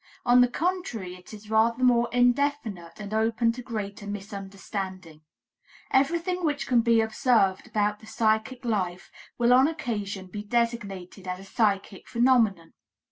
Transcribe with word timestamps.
On 0.25 0.41
the 0.41 0.47
contrary, 0.47 1.13
it 1.13 1.31
is 1.31 1.51
rather 1.51 1.83
more 1.83 2.09
indefinite 2.11 2.99
and 2.99 3.13
open 3.13 3.51
to 3.51 3.61
greater 3.61 4.07
misunderstanding. 4.07 5.21
Everything 5.91 6.43
which 6.43 6.65
can 6.65 6.81
be 6.81 7.01
observed 7.01 7.67
about 7.67 7.99
the 7.99 8.07
psychic 8.07 8.65
life 8.65 9.11
will 9.37 9.53
on 9.53 9.67
occasion 9.67 10.25
be 10.25 10.43
designated 10.43 11.27
as 11.27 11.37
a 11.37 11.43
psychic 11.43 12.07
phenomenon. 12.09 12.73